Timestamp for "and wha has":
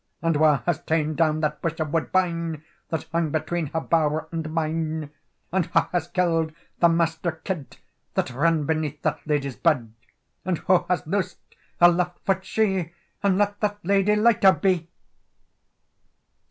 0.23-0.81, 5.51-6.07, 10.43-11.05